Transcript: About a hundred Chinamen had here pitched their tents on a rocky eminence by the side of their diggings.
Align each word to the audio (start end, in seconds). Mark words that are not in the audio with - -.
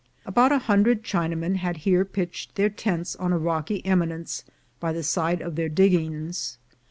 About 0.25 0.51
a 0.51 0.57
hundred 0.57 1.03
Chinamen 1.03 1.57
had 1.57 1.77
here 1.85 2.03
pitched 2.03 2.55
their 2.55 2.71
tents 2.71 3.15
on 3.17 3.31
a 3.31 3.37
rocky 3.37 3.85
eminence 3.85 4.43
by 4.79 4.91
the 4.93 5.03
side 5.03 5.41
of 5.41 5.53
their 5.55 5.69
diggings. 5.69 6.57